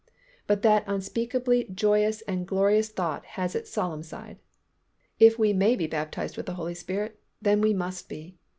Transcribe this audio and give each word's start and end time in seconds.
But 0.47 0.63
that 0.63 0.83
unspeakably 0.87 1.65
joyous 1.71 2.21
and 2.21 2.47
glorious 2.47 2.89
thought 2.89 3.23
has 3.37 3.53
its 3.53 3.69
solemn 3.69 4.01
side. 4.01 4.39
If 5.19 5.37
we 5.37 5.53
may 5.53 5.75
be 5.75 5.85
baptized 5.85 6.37
with 6.37 6.47
the 6.47 6.55
Holy 6.55 6.73
Spirit 6.73 7.19
then 7.39 7.61
we 7.61 7.75
must 7.75 8.09
be. 8.09 8.35